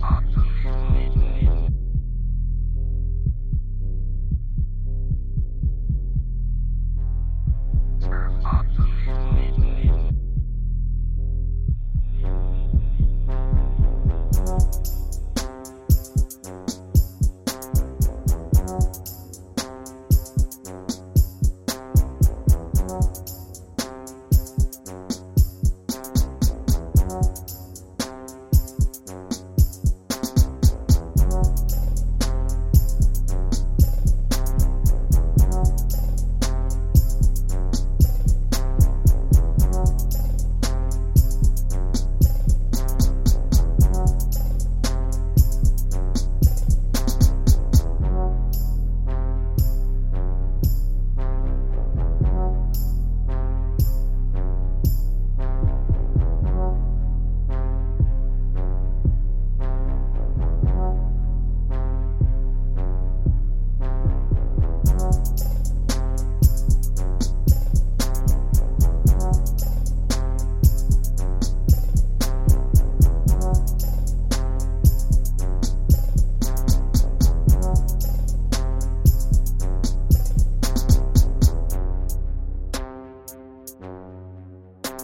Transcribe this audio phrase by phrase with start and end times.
[0.00, 0.27] Uh.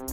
[0.06, 0.12] う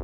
[0.00, 0.03] ん。